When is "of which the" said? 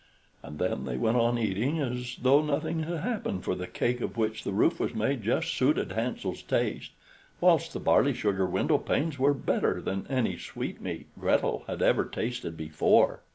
4.01-4.51